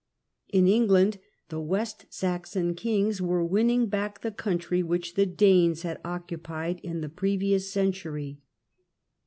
[0.49, 1.19] In England,
[1.49, 7.01] the West Saxon kings were winning back the country which the Danes had occupied in
[7.01, 8.39] the previous century.